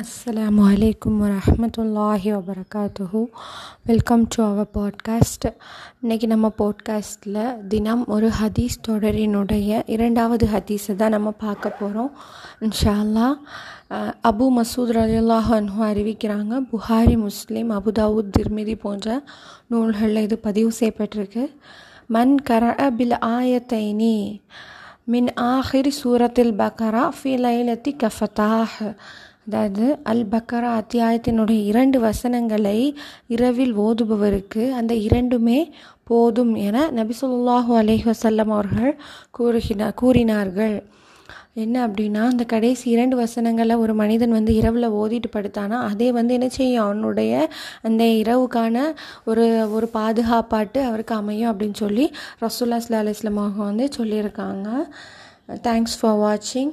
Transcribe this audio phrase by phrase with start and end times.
[0.00, 3.26] அஸ்ஸலாமு வலைக்கம் வரமத்துல்லாஹி வபரகாத்துஹு
[3.84, 5.46] வெல்கம் டு அவர் பாட்காஸ்ட்
[6.02, 12.10] இன்றைக்கி நம்ம பாட்காஸ்ட்டில் தினம் ஒரு ஹதீஸ் தொடரினுடைய இரண்டாவது ஹதீஸை தான் நம்ம பார்க்க போகிறோம்
[12.60, 13.36] இன்ஷா அல்லாஹ்
[14.30, 19.22] அபு மசூத் ரலியல்லாஹு அன்ஹு அறிவிக்கிறாங்க புகாரி முஸ்லீம் அபுதாவுத் திர்மிதி போன்ற
[19.66, 21.50] நூல்களில் இது பதிவு செய்யப்பட்டிருக்கு.
[22.06, 24.40] மன் கர பில் ஆயத்தைனி
[25.04, 28.94] மின் ஆஹிர் சூரத்தில் பக்கரா ஃபி லைலத்தி கஃபத்தாஹ்
[29.46, 32.78] அதாவது அல் பக்கரா அத்தியாயத்தினுடைய இரண்டு வசனங்களை
[33.26, 35.58] இரவில் ஓதுபவருக்கு அந்த இரண்டுமே
[36.04, 38.04] போதும் என நபிசுல்லாஹு ஸல்லல்லாஹு அலைஹி
[38.56, 38.92] அவர்கள்
[39.38, 40.76] கூறுகினார் கூறினார்கள்.
[41.62, 46.48] என்ன அப்படின்னா அந்த கடைசி இரண்டு வசனங்களை ஒரு மனிதன் வந்து இரவில் ஓதிட்டு படுத்தானா அதே வந்து என்ன
[46.48, 46.84] செய்யும்?
[46.84, 47.32] அவனுடைய
[47.82, 48.76] அந்த இரவுக்கான
[49.24, 52.06] ஒரு ஒரு பாதுகாப்பாட்டு அவருக்கு அமையும் அப்படின்னு சொல்லி
[52.40, 54.68] ரசூல்லா சல்லா அலைஹி வந்து சொல்லியிருக்காங்க.
[55.68, 56.72] தேங்க்ஸ் ஃபார் வாட்சிங்